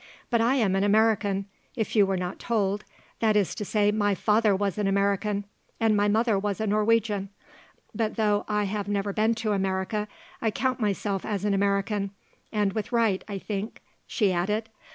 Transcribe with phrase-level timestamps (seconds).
[0.31, 1.45] But I am an American
[1.75, 2.85] if you were not told;
[3.19, 5.45] that is to say my father was an American
[5.79, 7.29] and my mother was a Norwegian;
[7.93, 10.07] but though I have never been to America
[10.41, 12.09] I count myself as an American,
[12.51, 14.69] and with right, I think," she added.